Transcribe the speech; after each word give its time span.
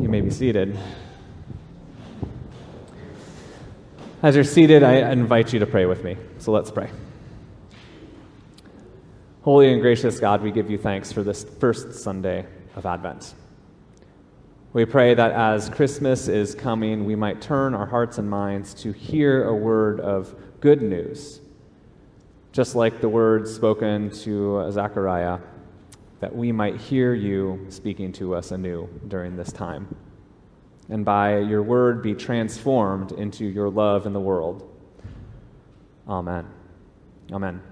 You 0.00 0.08
may 0.08 0.20
be 0.20 0.30
seated. 0.30 0.78
As 4.22 4.34
you're 4.34 4.42
seated, 4.42 4.82
I 4.82 5.12
invite 5.12 5.52
you 5.52 5.60
to 5.60 5.66
pray 5.66 5.86
with 5.86 6.02
me. 6.02 6.16
So 6.38 6.50
let's 6.50 6.70
pray. 6.70 6.90
Holy 9.42 9.72
and 9.72 9.80
gracious 9.80 10.18
God, 10.18 10.42
we 10.42 10.50
give 10.50 10.68
you 10.68 10.78
thanks 10.78 11.12
for 11.12 11.22
this 11.22 11.44
first 11.44 11.94
Sunday 11.94 12.44
of 12.74 12.86
Advent. 12.86 13.34
We 14.72 14.84
pray 14.84 15.14
that 15.14 15.30
as 15.30 15.70
Christmas 15.70 16.26
is 16.26 16.54
coming, 16.54 17.04
we 17.04 17.14
might 17.14 17.40
turn 17.40 17.74
our 17.74 17.86
hearts 17.86 18.18
and 18.18 18.28
minds 18.28 18.74
to 18.74 18.92
hear 18.92 19.44
a 19.44 19.54
word 19.54 20.00
of 20.00 20.34
good 20.60 20.82
news, 20.82 21.40
just 22.52 22.74
like 22.74 23.00
the 23.00 23.08
words 23.08 23.54
spoken 23.54 24.10
to 24.10 24.68
Zechariah 24.72 25.38
that 26.20 26.34
we 26.34 26.52
might 26.52 26.76
hear 26.76 27.14
you 27.14 27.66
speaking 27.68 28.12
to 28.12 28.34
us 28.34 28.50
anew 28.50 28.88
during 29.08 29.36
this 29.36 29.52
time. 29.52 29.94
And 30.88 31.04
by 31.04 31.38
your 31.38 31.62
word 31.62 32.02
be 32.02 32.14
transformed 32.14 33.12
into 33.12 33.44
your 33.44 33.68
love 33.68 34.06
in 34.06 34.12
the 34.12 34.20
world. 34.20 34.68
Amen. 36.08 36.46
Amen. 37.30 37.62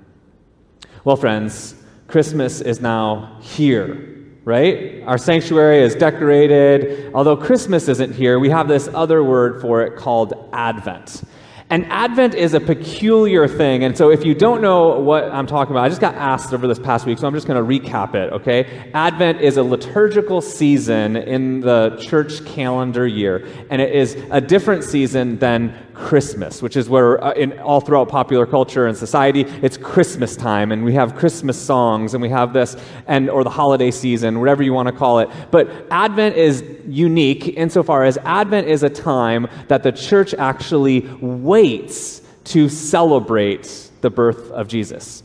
Well, 1.02 1.16
friends, 1.16 1.74
Christmas 2.08 2.60
is 2.60 2.80
now 2.80 3.38
here, 3.40 4.26
right? 4.44 5.02
Our 5.04 5.18
sanctuary 5.18 5.82
is 5.82 5.94
decorated. 5.94 7.12
Although 7.14 7.36
Christmas 7.36 7.88
isn't 7.88 8.14
here, 8.14 8.38
we 8.38 8.50
have 8.50 8.68
this 8.68 8.88
other 8.92 9.24
word 9.24 9.60
for 9.60 9.82
it 9.82 9.96
called 9.96 10.50
Advent. 10.52 11.22
And 11.68 11.84
Advent 11.86 12.34
is 12.34 12.54
a 12.54 12.60
peculiar 12.60 13.48
thing. 13.48 13.82
And 13.82 13.96
so, 13.96 14.10
if 14.10 14.24
you 14.24 14.34
don't 14.34 14.62
know 14.62 15.00
what 15.00 15.24
I'm 15.24 15.48
talking 15.48 15.72
about, 15.72 15.84
I 15.84 15.88
just 15.88 16.00
got 16.00 16.14
asked 16.14 16.54
over 16.54 16.68
this 16.68 16.78
past 16.78 17.06
week, 17.06 17.18
so 17.18 17.26
I'm 17.26 17.34
just 17.34 17.48
going 17.48 17.60
to 17.60 17.88
recap 17.88 18.14
it, 18.14 18.32
okay? 18.32 18.90
Advent 18.94 19.40
is 19.40 19.56
a 19.56 19.64
liturgical 19.64 20.40
season 20.40 21.16
in 21.16 21.60
the 21.60 22.00
church 22.00 22.44
calendar 22.44 23.04
year, 23.04 23.46
and 23.68 23.82
it 23.82 23.92
is 23.92 24.14
a 24.30 24.40
different 24.40 24.84
season 24.84 25.38
than 25.38 25.85
Christmas, 25.96 26.62
which 26.62 26.76
is 26.76 26.88
where 26.88 27.22
uh, 27.22 27.32
in 27.32 27.58
all 27.58 27.80
throughout 27.80 28.08
popular 28.08 28.46
culture 28.46 28.86
and 28.86 28.96
society, 28.96 29.42
it's 29.62 29.76
Christmas 29.76 30.36
time, 30.36 30.70
and 30.72 30.84
we 30.84 30.94
have 30.94 31.14
Christmas 31.16 31.60
songs, 31.60 32.14
and 32.14 32.22
we 32.22 32.28
have 32.28 32.52
this, 32.52 32.76
and 33.06 33.28
or 33.30 33.42
the 33.42 33.50
holiday 33.50 33.90
season, 33.90 34.38
whatever 34.38 34.62
you 34.62 34.72
want 34.72 34.88
to 34.88 34.94
call 34.94 35.18
it. 35.20 35.28
But 35.50 35.70
Advent 35.90 36.36
is 36.36 36.64
unique 36.86 37.48
insofar 37.48 38.04
as 38.04 38.18
Advent 38.18 38.68
is 38.68 38.82
a 38.82 38.90
time 38.90 39.48
that 39.68 39.82
the 39.82 39.92
church 39.92 40.34
actually 40.34 41.00
waits 41.20 42.22
to 42.44 42.68
celebrate 42.68 43.90
the 44.02 44.10
birth 44.10 44.50
of 44.52 44.68
Jesus. 44.68 45.22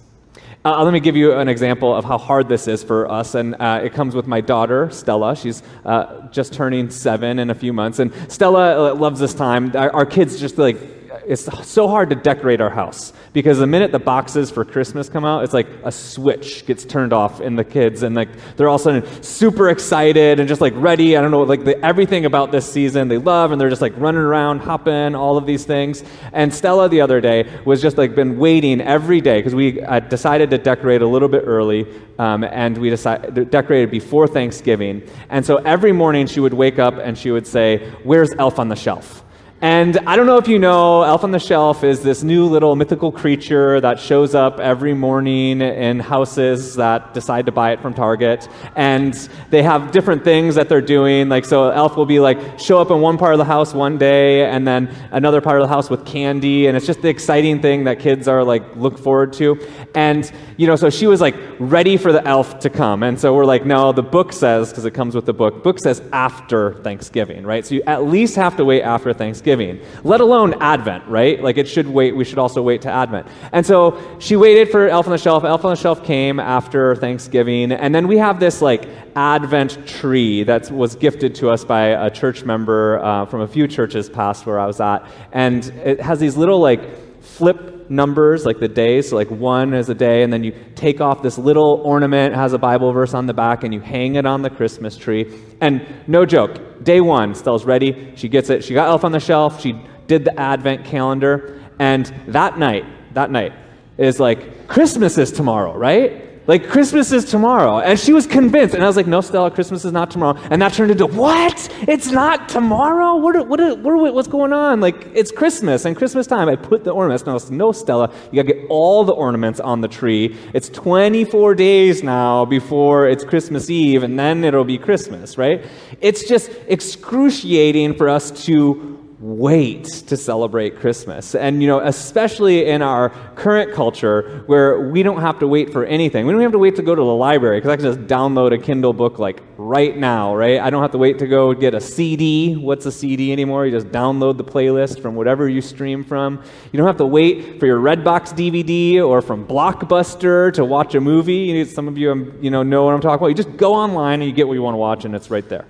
Uh, 0.64 0.84
let 0.84 0.94
me 0.94 1.00
give 1.00 1.16
you 1.16 1.34
an 1.34 1.48
example 1.48 1.96
of 1.96 2.06
how 2.06 2.20
hard 2.20 2.48
this 2.48 2.68
is 2.68 2.84
for 2.84 3.10
us. 3.12 3.34
And 3.34 3.56
uh, 3.56 3.82
it 3.84 3.94
comes 3.94 4.14
with 4.14 4.28
my 4.28 4.42
daughter, 4.42 4.92
Stella. 4.92 5.36
She's 5.36 5.64
uh, 5.86 6.28
just 6.28 6.54
turning 6.54 6.92
seven 6.92 7.40
in 7.40 7.50
a 7.50 7.56
few 7.56 7.74
months. 7.74 7.98
And 7.98 8.14
Stella 8.32 8.92
uh, 8.92 8.96
loves 8.96 9.20
this 9.20 9.34
time. 9.34 9.76
Our, 9.76 9.92
our 9.92 10.06
kids 10.06 10.40
just 10.40 10.60
like 10.60 11.01
it's 11.26 11.68
so 11.68 11.88
hard 11.88 12.10
to 12.10 12.16
decorate 12.16 12.62
our 12.62 12.70
house 12.70 13.14
because 13.34 13.60
the 13.60 13.68
minute 13.68 13.92
the 13.92 14.00
boxes 14.00 14.50
for 14.52 14.66
Christmas 14.66 15.10
come 15.10 15.24
out, 15.24 15.44
it's 15.44 15.54
like 15.54 15.68
a 15.84 15.92
switch 15.92 16.66
gets 16.66 16.84
turned 16.86 17.14
off 17.14 17.42
in 17.42 17.56
the 17.56 17.64
kids, 17.64 18.04
and 18.04 18.16
like 18.16 18.30
they're 18.56 18.68
all 18.68 18.76
of 18.76 18.82
a 18.82 18.84
sudden 18.84 19.24
super 19.24 19.70
excited 19.70 20.40
and 20.40 20.50
just 20.50 20.62
like 20.62 20.74
ready. 20.76 21.18
I 21.18 21.22
don't 21.22 21.32
know, 21.32 21.44
like 21.44 21.64
the, 21.64 21.84
everything 21.84 22.26
about 22.26 22.52
this 22.52 22.72
season 22.72 23.08
they 23.08 23.18
love, 23.18 23.52
and 23.52 23.62
they're 23.62 23.70
just 23.70 23.82
like 23.82 23.94
running 23.98 24.22
around, 24.22 24.60
hopping, 24.60 25.16
all 25.16 25.38
of 25.38 25.46
these 25.46 25.66
things. 25.66 26.04
And 26.34 26.54
Stella 26.54 26.90
the 26.90 27.02
other 27.02 27.22
day 27.22 27.50
was 27.66 27.82
just 27.82 27.98
like 27.98 28.16
been 28.16 28.38
waiting 28.38 28.82
every 28.82 29.22
day 29.22 29.40
because 29.40 29.56
we 29.56 29.82
uh, 29.82 30.00
decided 30.00 30.50
to 30.52 30.58
decorate 30.58 31.02
a 31.02 31.08
little 31.08 31.30
bit 31.30 31.44
early, 31.46 31.88
um, 32.20 32.44
and 32.44 32.78
we 32.78 32.90
decided 32.90 33.50
decorated 33.52 33.92
before 33.92 34.28
Thanksgiving. 34.28 35.08
And 35.30 35.46
so 35.46 35.58
every 35.58 35.92
morning 35.92 36.28
she 36.28 36.40
would 36.40 36.54
wake 36.54 36.80
up 36.80 36.96
and 36.96 37.18
she 37.18 37.32
would 37.32 37.48
say, 37.48 37.90
"Where's 38.04 38.32
Elf 38.38 38.60
on 38.60 38.70
the 38.70 38.76
Shelf?" 38.76 39.24
And 39.64 40.00
I 40.08 40.16
don't 40.16 40.26
know 40.26 40.38
if 40.38 40.48
you 40.48 40.58
know, 40.58 41.04
Elf 41.04 41.24
on 41.24 41.30
the 41.30 41.38
Shelf 41.38 41.84
is 41.84 42.02
this 42.02 42.24
new 42.24 42.48
little 42.48 42.76
mythical 42.76 43.12
creature 43.12 43.80
that 43.80 44.00
shows 44.00 44.34
up 44.34 44.60
every 44.60 44.96
morning 44.96 45.62
in 45.62 46.00
houses 46.00 46.78
that 46.78 47.14
decide 47.14 47.46
to 47.46 47.52
buy 47.52 47.72
it 47.72 47.80
from 47.80 47.94
Target. 47.94 48.50
And 48.76 49.14
they 49.52 49.62
have 49.62 49.92
different 49.92 50.24
things 50.24 50.56
that 50.56 50.68
they're 50.68 50.82
doing. 50.82 51.30
Like, 51.30 51.46
so 51.46 51.70
Elf 51.70 51.96
will 51.96 52.08
be 52.08 52.20
like, 52.20 52.60
show 52.60 52.82
up 52.82 52.90
in 52.90 53.02
one 53.02 53.20
part 53.20 53.36
of 53.36 53.38
the 53.38 53.46
house 53.46 53.72
one 53.72 54.00
day, 54.00 54.46
and 54.46 54.68
then 54.68 54.92
another 55.12 55.42
part 55.42 55.62
of 55.62 55.68
the 55.68 55.72
house 55.72 55.92
with 55.92 56.08
candy. 56.08 56.66
And 56.66 56.76
it's 56.76 56.88
just 56.88 57.04
the 57.04 57.10
exciting 57.10 57.62
thing 57.62 57.84
that 57.84 58.00
kids 58.00 58.28
are 58.28 58.44
like, 58.44 58.64
look 58.76 58.98
forward 58.98 59.32
to. 59.34 59.64
And, 59.94 60.32
you 60.58 60.66
know, 60.66 60.76
so 60.76 60.90
she 60.90 61.06
was 61.06 61.22
like 61.22 61.36
ready 61.60 61.98
for 61.98 62.12
the 62.12 62.28
elf 62.28 62.58
to 62.62 62.72
come. 62.72 63.04
And 63.04 63.20
so 63.20 63.36
we're 63.36 63.46
like, 63.46 63.64
no, 63.64 63.92
the 63.92 64.02
book 64.02 64.34
says, 64.34 64.70
because 64.70 64.86
it 64.86 64.96
comes 64.96 65.14
with 65.14 65.28
the 65.28 65.34
book, 65.34 65.64
book 65.64 65.78
says 65.78 66.02
after 66.12 66.74
Thanksgiving, 66.82 67.44
right? 67.46 67.64
So 67.64 67.76
you 67.76 67.84
at 67.86 68.06
least 68.06 68.36
have 68.38 68.58
to 68.58 68.66
wait 68.66 68.82
after 68.82 69.14
Thanksgiving 69.14 69.51
Thanksgiving, 69.52 69.86
let 70.04 70.22
alone 70.22 70.54
Advent, 70.62 71.06
right? 71.08 71.42
Like 71.42 71.58
it 71.58 71.68
should 71.68 71.88
wait, 71.88 72.16
we 72.16 72.24
should 72.24 72.38
also 72.38 72.62
wait 72.62 72.82
to 72.84 72.92
Advent. 72.92 73.28
And 73.52 73.66
so 73.66 74.00
she 74.20 74.36
waited 74.36 74.70
for 74.70 74.88
Elf 74.88 75.08
on 75.08 75.12
the 75.12 75.18
Shelf. 75.18 75.44
Elf 75.44 75.66
on 75.66 75.72
the 75.72 75.76
Shelf 75.76 76.06
came 76.06 76.40
after 76.40 76.96
Thanksgiving. 76.96 77.72
And 77.72 77.94
then 77.94 78.08
we 78.08 78.18
have 78.18 78.40
this 78.40 78.62
like 78.62 78.88
Advent 79.16 79.86
tree 79.86 80.44
that 80.44 80.72
was 80.72 80.96
gifted 80.96 81.36
to 81.36 81.50
us 81.50 81.66
by 81.66 81.88
a 81.88 82.10
church 82.10 82.44
member 82.46 83.00
uh, 83.00 83.26
from 83.26 83.42
a 83.42 83.48
few 83.48 83.68
churches 83.68 84.10
past 84.10 84.46
where 84.46 84.60
I 84.60 84.66
was 84.66 84.80
at. 84.80 85.06
And 85.34 85.66
it 85.84 86.00
has 86.00 86.20
these 86.20 86.38
little 86.38 86.60
like 86.60 86.82
flip 87.22 87.90
numbers, 87.90 88.46
like 88.46 88.60
the 88.60 88.68
days. 88.68 89.10
So, 89.10 89.16
like 89.16 89.30
one 89.30 89.74
is 89.74 89.90
a 89.90 89.96
day, 89.96 90.24
and 90.24 90.32
then 90.32 90.44
you 90.44 90.54
take 90.76 91.02
off 91.02 91.22
this 91.22 91.38
little 91.38 91.82
ornament, 91.84 92.36
has 92.36 92.54
a 92.54 92.58
Bible 92.58 92.92
verse 92.92 93.14
on 93.14 93.26
the 93.26 93.34
back, 93.34 93.64
and 93.64 93.74
you 93.74 93.80
hang 93.80 94.16
it 94.16 94.26
on 94.26 94.42
the 94.42 94.50
Christmas 94.50 94.98
tree. 94.98 95.32
And 95.60 95.86
no 96.08 96.26
joke, 96.26 96.84
day 96.84 97.02
one, 97.02 97.36
Stella's 97.36 97.66
ready. 97.66 98.14
She 98.16 98.28
gets 98.28 98.50
it. 98.50 98.64
She 98.64 98.74
got 98.74 98.88
Elf 98.88 99.04
on 99.04 99.12
the 99.12 99.20
Shelf. 99.20 99.62
She 99.62 99.80
did 100.08 100.26
the 100.26 100.40
Advent 100.40 100.86
calendar. 100.86 101.62
And 101.80 102.06
that 102.28 102.58
night, 102.60 102.86
that 103.14 103.32
night 103.32 103.54
is 103.98 104.20
like, 104.20 104.68
Christmas 104.68 105.18
is 105.18 105.32
tomorrow, 105.32 105.76
right? 105.76 106.31
Like, 106.48 106.68
Christmas 106.70 107.12
is 107.12 107.26
tomorrow. 107.26 107.80
And 107.80 108.00
she 108.00 108.14
was 108.14 108.26
convinced. 108.26 108.74
And 108.74 108.84
I 108.84 108.88
was 108.88 108.98
like, 108.98 109.08
no, 109.08 109.22
Stella, 109.22 109.52
Christmas 109.52 109.86
is 109.86 109.92
not 109.92 110.10
tomorrow. 110.10 110.40
And 110.50 110.62
that 110.62 110.74
turned 110.74 110.92
into, 110.92 111.06
what? 111.06 111.70
It's 111.88 112.12
not 112.12 112.50
tomorrow? 112.50 113.16
What, 113.18 113.48
what, 113.48 113.80
what, 113.80 114.14
what's 114.14 114.28
going 114.28 114.52
on? 114.52 114.82
Like, 114.82 115.08
it's 115.14 115.32
Christmas 115.32 115.86
and 115.86 115.96
Christmas 115.96 116.26
time. 116.26 116.50
I 116.50 116.56
put 116.56 116.84
the 116.84 116.92
ornaments. 116.92 117.26
No, 117.26 117.32
I 117.32 117.34
was 117.36 117.46
like, 117.46 117.58
no, 117.58 117.72
Stella, 117.72 118.12
you 118.32 118.42
got 118.42 118.50
to 118.50 118.56
get 118.56 118.66
all 118.70 119.04
the 119.04 119.14
ornaments 119.14 119.60
on 119.60 119.82
the 119.82 119.88
tree. 119.88 120.36
It's 120.54 120.70
24 120.70 121.56
days 121.56 122.04
now 122.04 122.46
before 122.46 123.08
it's 123.08 123.24
Christmas 123.24 123.70
Eve, 123.70 124.04
and 124.04 124.18
then 124.18 124.44
it'll 124.44 124.64
be 124.64 124.78
Christmas, 124.78 125.38
right? 125.38 125.66
It's 126.02 126.28
just 126.28 126.52
excruciating 126.68 127.96
for 127.96 128.10
us 128.10 128.32
to 128.46 129.01
wait 129.22 129.86
to 129.86 130.18
celebrate 130.18 130.80
Christmas. 130.80 131.36
And, 131.36 131.62
you 131.62 131.68
know, 131.68 131.80
especially 131.80 132.66
in 132.66 132.82
our 132.82 133.10
current 133.36 133.72
culture 133.72 134.44
where 134.48 134.90
we 134.90 135.04
don't 135.04 135.22
have 135.22 135.38
to 135.40 135.48
wait 135.48 135.72
for 135.72 135.86
anything. 135.86 136.26
We 136.26 136.34
don't 136.34 136.42
have 136.42 136.52
to 136.54 136.60
wait 136.60 136.76
to 136.78 136.82
go 136.82 136.96
to 136.96 137.02
the 137.02 137.16
library 137.16 137.60
because 137.60 137.70
I 137.70 137.76
can 137.76 137.86
just 137.86 138.00
download 138.08 138.52
a 138.52 138.58
Kindle 138.58 138.94
book 138.94 139.20
like 139.20 139.44
right 139.58 139.96
now, 139.96 140.36
right? 140.36 140.60
I 140.60 140.72
don't 140.72 140.82
have 140.82 140.92
to 140.92 140.98
wait 140.98 141.20
to 141.20 141.28
go 141.28 141.54
get 141.54 141.76
a 141.76 141.82
CD. 141.82 142.56
What's 142.56 142.88
a 142.88 142.92
CD 142.92 143.32
anymore? 143.32 143.68
You 143.68 143.72
just 143.72 143.90
download 143.90 144.38
the 144.38 144.44
playlist 144.44 145.00
from 145.02 145.14
whatever 145.16 145.48
you 145.48 145.62
stream 145.62 146.04
from. 146.04 146.44
You 146.72 146.78
don't 146.78 146.88
have 146.88 146.98
to 146.98 147.06
wait 147.06 147.60
for 147.60 147.68
your 147.68 147.80
Redbox 147.80 148.34
DVD 148.34 149.08
or 149.08 149.22
from 149.22 149.46
Blockbuster 149.46 150.52
to 150.54 150.66
watch 150.66 150.96
a 150.96 151.00
movie. 151.00 151.64
Some 151.66 151.88
of 151.88 151.96
you, 151.96 152.12
um, 152.12 152.36
you 152.42 152.50
know, 152.50 152.64
know 152.64 152.86
what 152.86 152.96
I'm 152.96 153.02
talking 153.02 153.20
about. 153.20 153.28
You 153.28 153.36
just 153.36 153.56
go 153.56 153.76
online 153.76 154.22
and 154.22 154.30
you 154.30 154.36
get 154.36 154.48
what 154.48 154.56
you 154.56 154.64
want 154.64 154.74
to 154.74 154.80
watch 154.80 155.06
and 155.06 155.14
it's 155.14 155.30
right 155.30 155.48
there. 155.48 155.66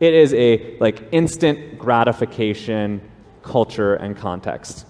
It 0.00 0.14
is 0.14 0.34
a 0.34 0.76
like 0.78 1.08
instant 1.12 1.78
gratification 1.78 3.02
culture 3.42 3.94
and 3.94 4.16
context. 4.16 4.86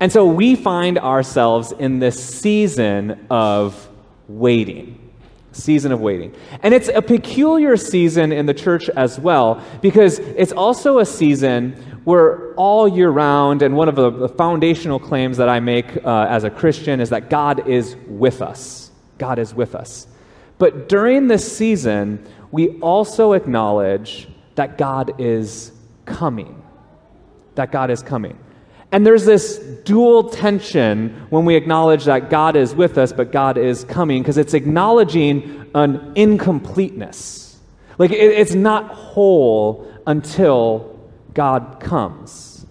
And 0.00 0.12
so 0.12 0.26
we 0.26 0.54
find 0.54 0.98
ourselves 0.98 1.72
in 1.72 1.98
this 1.98 2.22
season 2.22 3.26
of 3.30 3.88
waiting. 4.28 5.10
Season 5.52 5.90
of 5.90 6.00
waiting. 6.00 6.34
And 6.62 6.72
it's 6.72 6.88
a 6.88 7.02
peculiar 7.02 7.76
season 7.76 8.30
in 8.30 8.46
the 8.46 8.54
church 8.54 8.88
as 8.90 9.18
well 9.18 9.64
because 9.82 10.18
it's 10.20 10.52
also 10.52 10.98
a 10.98 11.06
season 11.06 11.72
where 12.04 12.54
all 12.54 12.88
year 12.88 13.10
round, 13.10 13.62
and 13.62 13.76
one 13.76 13.88
of 13.88 13.96
the, 13.96 14.28
foundational 14.30 14.98
claims 14.98 15.36
that 15.36 15.48
I 15.48 15.60
make 15.60 15.96
uh, 16.04 16.26
as 16.30 16.44
a 16.44 16.50
Christian 16.50 17.00
is 17.00 17.10
that 17.10 17.28
God 17.28 17.68
is 17.68 17.96
with 18.06 18.40
us. 18.40 18.90
God 19.18 19.38
is 19.38 19.52
with 19.52 19.74
us. 19.74 20.06
But 20.58 20.88
during 20.88 21.28
this 21.28 21.56
season, 21.56 22.26
we 22.50 22.78
also 22.80 23.32
acknowledge 23.32 24.28
that 24.54 24.78
God 24.78 25.20
is 25.20 25.72
coming. 26.04 26.62
That 27.54 27.72
God 27.72 27.90
is 27.90 28.02
coming. 28.02 28.38
And 28.90 29.06
there's 29.06 29.26
this 29.26 29.58
dual 29.84 30.30
tension 30.30 31.26
when 31.28 31.44
we 31.44 31.56
acknowledge 31.56 32.06
that 32.06 32.30
God 32.30 32.56
is 32.56 32.74
with 32.74 32.96
us, 32.96 33.12
but 33.12 33.32
God 33.32 33.58
is 33.58 33.84
coming, 33.84 34.22
because 34.22 34.38
it's 34.38 34.54
acknowledging 34.54 35.70
an 35.74 36.12
incompleteness. 36.14 37.58
Like 37.98 38.12
it, 38.12 38.16
it's 38.16 38.54
not 38.54 38.94
whole 38.94 39.92
until 40.06 40.98
God 41.34 41.80
comes. 41.80 42.64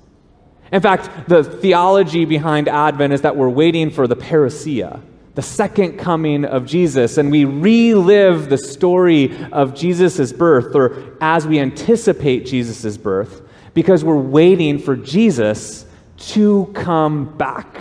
In 0.71 0.81
fact, 0.81 1.29
the 1.29 1.43
theology 1.43 2.25
behind 2.25 2.67
Advent 2.67 3.13
is 3.13 3.21
that 3.21 3.35
we're 3.37 3.49
waiting 3.49 3.89
for 3.91 4.07
the 4.07 4.15
parousia, 4.15 5.01
the 5.37 5.43
second 5.43 5.99
coming 5.99 6.45
of 6.45 6.65
Jesus, 6.65 7.19
and 7.19 7.29
we 7.29 7.45
relive 7.45 8.49
the 8.49 8.57
story 8.57 9.37
of 9.51 9.75
Jesus' 9.75 10.33
birth, 10.33 10.73
or 10.73 11.15
as 11.21 11.45
we 11.45 11.59
anticipate 11.59 12.47
Jesus' 12.47 12.97
birth, 12.97 13.43
because 13.75 14.03
we're 14.03 14.17
waiting 14.17 14.79
for 14.79 14.95
Jesus 14.95 15.85
to 16.17 16.71
come 16.73 17.37
back. 17.37 17.77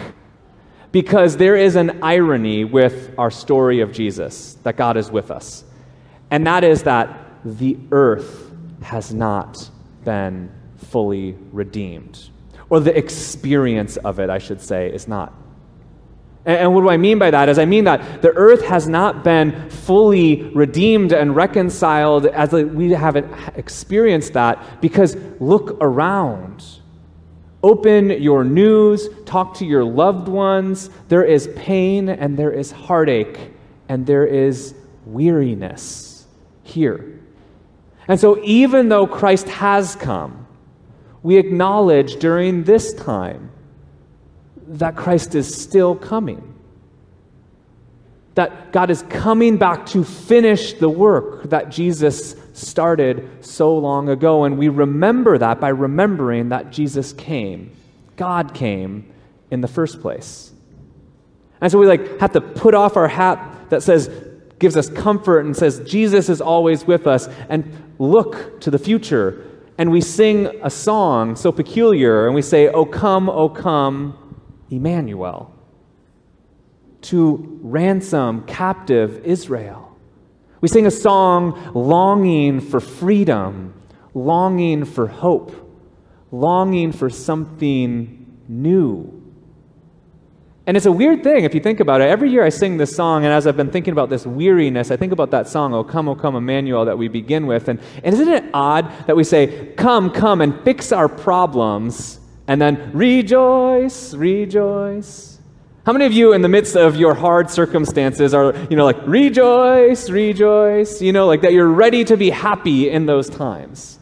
Because 0.92 1.38
there 1.38 1.56
is 1.56 1.76
an 1.76 2.02
irony 2.02 2.64
with 2.64 3.14
our 3.16 3.30
story 3.30 3.80
of 3.80 3.90
Jesus 3.90 4.58
that 4.62 4.76
God 4.76 4.98
is 4.98 5.10
with 5.10 5.30
us, 5.30 5.64
and 6.30 6.46
that 6.46 6.62
is 6.62 6.82
that 6.82 7.18
the 7.42 7.78
earth 7.90 8.50
has 8.82 9.14
not 9.14 9.70
been 10.04 10.52
fully 10.76 11.38
redeemed, 11.52 12.28
or 12.68 12.80
the 12.80 12.94
experience 12.94 13.96
of 13.96 14.20
it, 14.20 14.28
I 14.28 14.36
should 14.36 14.60
say, 14.60 14.92
is 14.92 15.08
not. 15.08 15.32
And, 16.46 16.72
what 16.72 16.82
do 16.82 16.88
I 16.88 16.96
mean 16.96 17.18
by 17.18 17.32
that? 17.32 17.48
Is 17.48 17.58
I 17.58 17.64
mean 17.64 17.84
that 17.84 18.22
the 18.22 18.30
earth 18.30 18.62
has 18.62 18.86
not 18.86 19.24
been 19.24 19.68
fully 19.68 20.44
redeemed 20.54 21.12
and 21.12 21.34
reconciled 21.34 22.26
as 22.26 22.52
we 22.52 22.92
haven't 22.92 23.26
experienced 23.56 24.32
that 24.34 24.80
because 24.80 25.16
look 25.40 25.76
around. 25.80 26.64
Open 27.64 28.10
your 28.10 28.44
news, 28.44 29.08
talk 29.24 29.54
to 29.54 29.66
your 29.66 29.82
loved 29.82 30.28
ones. 30.28 30.88
There 31.08 31.24
is 31.24 31.48
pain 31.56 32.08
and 32.08 32.38
there 32.38 32.52
is 32.52 32.70
heartache 32.70 33.50
and 33.88 34.06
there 34.06 34.24
is 34.24 34.72
weariness 35.04 36.26
here. 36.62 37.20
And 38.06 38.20
so, 38.20 38.40
even 38.44 38.88
though 38.88 39.08
Christ 39.08 39.48
has 39.48 39.96
come, 39.96 40.46
we 41.24 41.38
acknowledge 41.38 42.20
during 42.20 42.62
this 42.62 42.94
time 42.94 43.50
that 44.66 44.96
Christ 44.96 45.34
is 45.34 45.54
still 45.54 45.94
coming. 45.94 46.54
That 48.34 48.72
God 48.72 48.90
is 48.90 49.02
coming 49.08 49.56
back 49.56 49.86
to 49.86 50.04
finish 50.04 50.74
the 50.74 50.88
work 50.88 51.44
that 51.44 51.70
Jesus 51.70 52.36
started 52.52 53.44
so 53.44 53.76
long 53.76 54.08
ago. 54.08 54.44
And 54.44 54.58
we 54.58 54.68
remember 54.68 55.38
that 55.38 55.60
by 55.60 55.68
remembering 55.68 56.50
that 56.50 56.70
Jesus 56.70 57.12
came. 57.12 57.74
God 58.16 58.54
came 58.54 59.10
in 59.50 59.60
the 59.60 59.68
first 59.68 60.00
place. 60.00 60.52
And 61.60 61.72
so 61.72 61.78
we 61.78 61.86
like 61.86 62.20
have 62.20 62.32
to 62.32 62.40
put 62.40 62.74
off 62.74 62.96
our 62.96 63.08
hat 63.08 63.70
that 63.70 63.82
says, 63.82 64.10
gives 64.58 64.76
us 64.76 64.90
comfort 64.90 65.40
and 65.40 65.56
says, 65.56 65.80
Jesus 65.80 66.28
is 66.28 66.40
always 66.40 66.86
with 66.86 67.06
us, 67.06 67.28
and 67.48 67.94
look 67.98 68.60
to 68.60 68.70
the 68.70 68.78
future. 68.78 69.44
And 69.78 69.90
we 69.90 70.00
sing 70.00 70.46
a 70.62 70.70
song 70.70 71.36
so 71.36 71.52
peculiar, 71.52 72.26
and 72.26 72.34
we 72.34 72.42
say, 72.42 72.68
O 72.68 72.84
come, 72.84 73.28
O 73.28 73.48
come, 73.48 74.25
Emmanuel, 74.70 75.54
to 77.02 77.58
ransom 77.62 78.44
captive 78.46 79.24
Israel. 79.24 79.96
We 80.60 80.68
sing 80.68 80.86
a 80.86 80.90
song 80.90 81.72
longing 81.74 82.60
for 82.60 82.80
freedom, 82.80 83.74
longing 84.14 84.84
for 84.84 85.06
hope, 85.06 85.54
longing 86.32 86.92
for 86.92 87.10
something 87.10 88.40
new. 88.48 89.12
And 90.66 90.76
it's 90.76 90.86
a 90.86 90.92
weird 90.92 91.22
thing 91.22 91.44
if 91.44 91.54
you 91.54 91.60
think 91.60 91.78
about 91.78 92.00
it. 92.00 92.08
Every 92.08 92.28
year 92.28 92.42
I 92.42 92.48
sing 92.48 92.76
this 92.76 92.94
song, 92.94 93.24
and 93.24 93.32
as 93.32 93.46
I've 93.46 93.56
been 93.56 93.70
thinking 93.70 93.92
about 93.92 94.10
this 94.10 94.26
weariness, 94.26 94.90
I 94.90 94.96
think 94.96 95.12
about 95.12 95.30
that 95.30 95.46
song, 95.46 95.72
O 95.74 95.84
Come, 95.84 96.08
O 96.08 96.16
Come, 96.16 96.34
Emmanuel, 96.34 96.84
that 96.86 96.98
we 96.98 97.06
begin 97.06 97.46
with. 97.46 97.68
And, 97.68 97.80
and 98.02 98.14
isn't 98.14 98.28
it 98.28 98.44
odd 98.52 98.92
that 99.06 99.14
we 99.14 99.22
say, 99.22 99.72
Come, 99.76 100.10
come, 100.10 100.40
and 100.40 100.60
fix 100.64 100.90
our 100.90 101.08
problems, 101.08 102.18
and 102.48 102.60
then 102.60 102.90
rejoice, 102.92 104.14
rejoice. 104.14 105.38
How 105.84 105.92
many 105.92 106.04
of 106.04 106.12
you, 106.12 106.32
in 106.32 106.42
the 106.42 106.48
midst 106.48 106.74
of 106.76 106.96
your 106.96 107.14
hard 107.14 107.48
circumstances, 107.48 108.34
are, 108.34 108.56
you 108.68 108.76
know, 108.76 108.84
like, 108.84 108.98
rejoice, 109.06 110.10
rejoice, 110.10 111.00
you 111.00 111.12
know, 111.12 111.26
like 111.26 111.42
that 111.42 111.52
you're 111.52 111.68
ready 111.68 112.04
to 112.04 112.16
be 112.16 112.30
happy 112.30 112.90
in 112.90 113.06
those 113.06 113.30
times? 113.30 114.00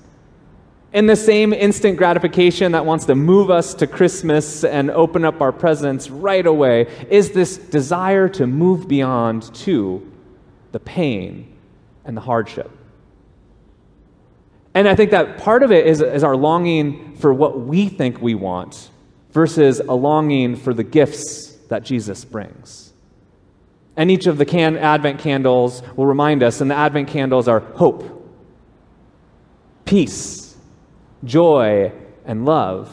In 0.94 1.06
the 1.06 1.16
same 1.16 1.52
instant 1.52 1.98
gratification 1.98 2.72
that 2.72 2.86
wants 2.86 3.04
to 3.06 3.14
move 3.14 3.50
us 3.50 3.74
to 3.74 3.86
Christmas 3.86 4.64
and 4.64 4.90
open 4.92 5.26
up 5.26 5.42
our 5.42 5.52
presents 5.52 6.08
right 6.08 6.46
away 6.46 6.86
is 7.10 7.32
this 7.32 7.58
desire 7.58 8.30
to 8.30 8.46
move 8.46 8.88
beyond 8.88 9.52
to 9.56 10.10
the 10.72 10.80
pain 10.80 11.52
and 12.06 12.16
the 12.16 12.22
hardship. 12.22 12.70
And 14.72 14.88
I 14.88 14.94
think 14.94 15.10
that 15.10 15.36
part 15.38 15.62
of 15.62 15.70
it 15.70 15.86
is, 15.86 16.00
is 16.00 16.24
our 16.24 16.36
longing 16.36 17.03
for 17.18 17.32
what 17.32 17.60
we 17.60 17.88
think 17.88 18.20
we 18.20 18.34
want 18.34 18.90
versus 19.32 19.80
a 19.80 19.94
longing 19.94 20.56
for 20.56 20.72
the 20.72 20.84
gifts 20.84 21.52
that 21.68 21.82
Jesus 21.82 22.24
brings. 22.24 22.92
And 23.96 24.10
each 24.10 24.26
of 24.26 24.38
the 24.38 24.44
can- 24.44 24.76
Advent 24.76 25.20
candles 25.20 25.82
will 25.96 26.06
remind 26.06 26.42
us, 26.42 26.60
and 26.60 26.70
the 26.70 26.74
Advent 26.74 27.08
candles 27.08 27.48
are 27.48 27.60
hope, 27.60 28.04
peace, 29.84 30.56
joy, 31.24 31.92
and 32.24 32.44
love. 32.44 32.90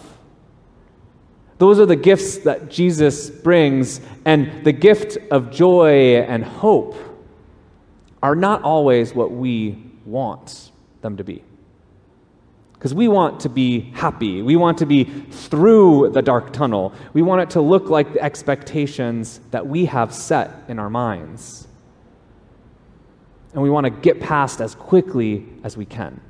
Those 1.57 1.79
are 1.79 1.85
the 1.85 1.95
gifts 1.95 2.39
that 2.39 2.69
Jesus 2.69 3.29
brings, 3.29 4.01
and 4.25 4.63
the 4.63 4.71
gift 4.71 5.17
of 5.29 5.51
joy 5.51 6.17
and 6.17 6.43
hope 6.43 6.95
are 8.23 8.35
not 8.35 8.63
always 8.63 9.13
what 9.13 9.31
we 9.31 9.77
want 10.05 10.71
them 11.01 11.17
to 11.17 11.23
be. 11.23 11.43
Because 12.81 12.95
we 12.95 13.07
want 13.07 13.41
to 13.41 13.49
be 13.49 13.81
happy. 13.93 14.41
We 14.41 14.55
want 14.55 14.79
to 14.79 14.87
be 14.87 15.03
through 15.03 16.09
the 16.13 16.23
dark 16.23 16.51
tunnel. 16.51 16.95
We 17.13 17.21
want 17.21 17.43
it 17.43 17.51
to 17.51 17.61
look 17.61 17.91
like 17.91 18.13
the 18.13 18.23
expectations 18.23 19.39
that 19.51 19.67
we 19.67 19.85
have 19.85 20.11
set 20.11 20.63
in 20.67 20.79
our 20.79 20.89
minds. 20.89 21.67
And 23.53 23.61
we 23.61 23.69
want 23.69 23.83
to 23.83 23.91
get 23.91 24.19
past 24.19 24.61
as 24.61 24.73
quickly 24.73 25.45
as 25.63 25.77
we 25.77 25.85
can. 25.85 26.21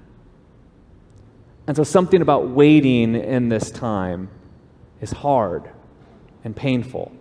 And 1.68 1.78
so, 1.78 1.86
something 1.86 2.22
about 2.22 2.50
waiting 2.50 3.16
in 3.16 3.48
this 3.48 3.72
time 3.72 4.28
is 5.00 5.12
hard 5.12 5.70
and 6.44 6.54
painful. 6.54 7.14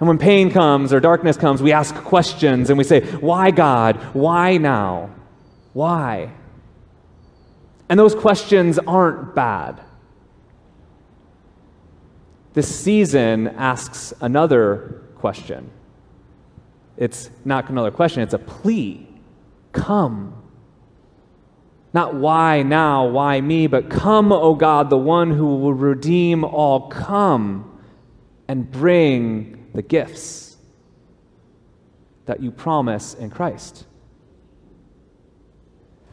And 0.00 0.06
when 0.06 0.18
pain 0.18 0.50
comes 0.50 0.92
or 0.92 1.00
darkness 1.00 1.38
comes, 1.38 1.62
we 1.62 1.72
ask 1.72 1.94
questions 1.94 2.68
and 2.68 2.76
we 2.76 2.84
say, 2.84 3.00
Why, 3.00 3.50
God? 3.50 3.96
Why 4.12 4.58
now? 4.58 5.14
Why? 5.72 6.32
And 7.90 7.98
those 7.98 8.14
questions 8.14 8.78
aren't 8.78 9.34
bad. 9.34 9.80
This 12.54 12.72
season 12.72 13.48
asks 13.48 14.14
another 14.20 15.02
question. 15.16 15.70
It's 16.96 17.30
not 17.44 17.68
another 17.68 17.90
question, 17.90 18.22
it's 18.22 18.32
a 18.32 18.38
plea. 18.38 19.08
Come. 19.72 20.34
Not 21.92 22.14
why 22.14 22.62
now, 22.62 23.06
why 23.08 23.40
me, 23.40 23.66
but 23.66 23.90
come, 23.90 24.30
O 24.30 24.54
God, 24.54 24.88
the 24.88 24.96
one 24.96 25.32
who 25.32 25.56
will 25.56 25.74
redeem 25.74 26.44
all. 26.44 26.88
Come 26.88 27.80
and 28.46 28.70
bring 28.70 29.68
the 29.74 29.82
gifts 29.82 30.56
that 32.26 32.40
you 32.40 32.52
promise 32.52 33.14
in 33.14 33.30
Christ. 33.30 33.86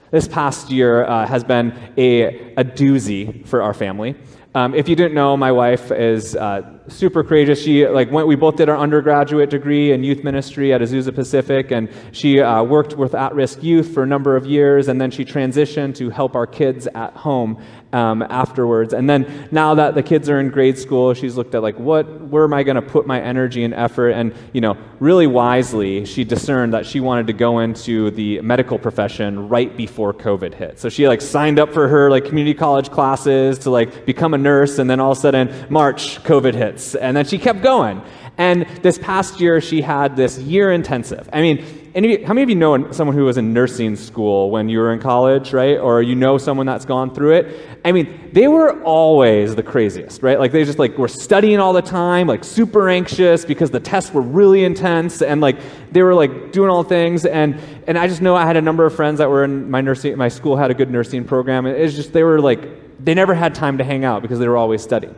This 0.10 0.28
past 0.28 0.72
year 0.72 1.04
uh, 1.04 1.28
has 1.28 1.44
been 1.44 1.78
a, 1.98 2.54
a 2.54 2.64
doozy 2.64 3.46
for 3.46 3.62
our 3.62 3.74
family. 3.74 4.16
Um, 4.56 4.74
if 4.74 4.88
you 4.88 4.96
didn't 4.96 5.14
know, 5.14 5.36
my 5.36 5.52
wife 5.52 5.92
is 5.92 6.34
uh, 6.34 6.77
super 6.90 7.24
courageous. 7.24 7.62
She 7.62 7.88
like 7.88 8.12
went, 8.12 8.28
we 8.28 8.36
both 8.36 8.56
did 8.56 8.70
our 8.70 8.78
undergraduate 8.78 9.50
degree 9.50 9.92
in 9.92 10.04
youth 10.04 10.24
ministry 10.24 10.74
at 10.74 10.82
Azusa 10.82 11.14
Pacific, 11.14 11.72
and 11.72 11.90
she 12.12 12.40
uh, 12.40 12.64
worked 12.64 12.96
with 12.98 13.16
at-risk 13.16 13.64
youth 13.64 13.94
for 13.94 14.04
a 14.04 14.08
number 14.08 14.36
of 14.36 14.46
years, 14.46 14.88
and 14.88 15.00
then 15.00 15.12
she 15.12 15.26
transitioned 15.26 15.96
to 15.96 16.10
help 16.10 16.36
our 16.36 16.48
kids 16.48 16.88
at 16.88 17.14
home 17.14 17.62
um, 17.94 18.22
afterwards. 18.22 18.94
And 18.94 19.10
then 19.10 19.48
now 19.52 19.76
that 19.76 19.96
the 19.96 20.04
kids 20.04 20.30
are 20.30 20.40
in 20.40 20.50
grade 20.50 20.78
school, 20.78 21.14
she's 21.14 21.36
looked 21.36 21.56
at 21.56 21.62
like 21.62 21.80
what, 21.80 22.22
where 22.22 22.44
am 22.44 22.54
I 22.54 22.64
going 22.64 22.76
to 22.76 22.82
put 22.82 23.08
my 23.08 23.22
energy 23.22 23.64
and 23.64 23.74
effort? 23.74 24.10
And 24.10 24.34
you 24.54 24.62
know, 24.62 24.78
really 25.00 25.28
wisely, 25.28 26.06
she 26.06 26.24
discerned 26.24 26.74
that 26.74 26.86
she 26.86 27.00
wanted 27.00 27.28
to 27.28 27.34
go 27.34 27.60
into 27.60 28.12
the 28.12 28.42
medical 28.42 28.78
profession 28.78 29.48
right 29.48 29.76
before 29.76 30.14
COVID 30.14 30.54
hit. 30.54 30.80
So 30.80 30.90
she 30.90 31.08
like 31.08 31.22
signed 31.22 31.60
up 31.60 31.74
for 31.74 31.88
her 31.88 32.10
like 32.10 32.26
community 32.26 32.58
college 32.58 32.90
classes 32.92 33.60
to 33.60 33.70
like 33.70 34.06
become 34.06 34.34
a 34.34 34.38
nurse, 34.38 34.80
and 34.80 34.90
then 34.90 35.00
all 35.00 35.12
of 35.12 35.18
a 35.18 35.22
sudden 35.22 35.54
March 35.70 36.22
COVID 36.24 36.54
hit 36.54 36.77
minutes. 36.78 36.96
And 36.96 37.18
then 37.18 37.26
she 37.26 37.38
kept 37.38 37.62
going. 37.62 38.02
And 38.38 38.68
this 38.84 39.00
past 39.00 39.40
year, 39.40 39.60
she 39.62 39.82
had 39.82 40.16
this 40.16 40.38
year 40.38 40.72
intensive. 40.72 41.28
I 41.34 41.42
mean, 41.42 41.66
any, 41.96 42.22
how 42.22 42.34
many 42.34 42.44
of 42.44 42.50
you 42.50 42.56
know 42.56 42.92
someone 42.92 43.18
who 43.18 43.26
was 43.26 43.40
in 43.40 43.52
nursing 43.52 43.96
school 43.96 44.52
when 44.52 44.70
you 44.70 44.78
were 44.78 44.94
in 44.94 45.00
college, 45.00 45.54
right? 45.54 45.80
Or 45.80 46.04
you 46.04 46.14
know 46.14 46.38
someone 46.38 46.68
that's 46.68 46.86
gone 46.86 47.16
through 47.16 47.34
it? 47.34 47.80
I 47.84 47.92
mean, 47.92 48.30
they 48.34 48.48
were 48.48 48.84
always 48.84 49.56
the 49.56 49.64
craziest, 49.64 50.22
right? 50.22 50.38
Like 50.38 50.52
they 50.52 50.64
just 50.64 50.78
like 50.78 50.96
were 51.00 51.08
studying 51.08 51.60
all 51.60 51.74
the 51.74 51.82
time, 51.82 52.28
like 52.28 52.44
super 52.44 52.90
anxious 52.90 53.44
because 53.44 53.72
the 53.72 53.80
tests 53.80 54.14
were 54.14 54.22
really 54.22 54.64
intense, 54.64 55.24
and 55.24 55.42
like 55.42 55.58
they 55.92 56.04
were 56.04 56.14
like 56.14 56.52
doing 56.52 56.70
all 56.70 56.84
things. 56.84 57.26
And 57.26 57.60
and 57.88 57.98
I 57.98 58.08
just 58.08 58.22
know 58.22 58.36
I 58.36 58.46
had 58.46 58.58
a 58.58 58.62
number 58.62 58.86
of 58.86 58.96
friends 58.96 59.18
that 59.18 59.30
were 59.30 59.44
in 59.44 59.72
my 59.72 59.82
nursing. 59.82 60.16
My 60.16 60.30
school 60.30 60.56
had 60.56 60.70
a 60.70 60.76
good 60.76 60.92
nursing 60.92 61.24
program. 61.24 61.66
It's 61.66 61.96
just 61.96 62.14
they 62.14 62.24
were 62.24 62.40
like 62.40 63.04
they 63.04 63.16
never 63.16 63.34
had 63.34 63.56
time 63.56 63.80
to 63.80 63.84
hang 63.84 64.06
out 64.06 64.22
because 64.22 64.38
they 64.38 64.48
were 64.48 64.58
always 64.58 64.84
studying. 64.84 65.16